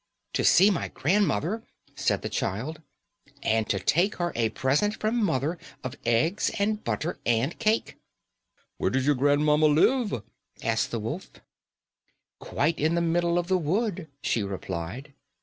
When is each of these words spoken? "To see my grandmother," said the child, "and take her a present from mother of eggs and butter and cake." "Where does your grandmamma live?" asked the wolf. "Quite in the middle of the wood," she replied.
"To 0.33 0.43
see 0.43 0.71
my 0.71 0.87
grandmother," 0.87 1.61
said 1.95 2.23
the 2.23 2.27
child, 2.27 2.81
"and 3.43 3.69
take 3.69 4.15
her 4.15 4.31
a 4.35 4.49
present 4.49 4.95
from 4.99 5.23
mother 5.23 5.59
of 5.83 5.95
eggs 6.05 6.49
and 6.57 6.83
butter 6.83 7.19
and 7.23 7.55
cake." 7.59 7.97
"Where 8.79 8.89
does 8.89 9.05
your 9.05 9.13
grandmamma 9.13 9.67
live?" 9.67 10.23
asked 10.63 10.89
the 10.89 10.99
wolf. 10.99 11.29
"Quite 12.39 12.79
in 12.79 12.95
the 12.95 13.01
middle 13.01 13.37
of 13.37 13.45
the 13.47 13.59
wood," 13.59 14.07
she 14.23 14.41
replied. 14.41 15.13